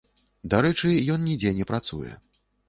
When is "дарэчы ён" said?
0.53-1.27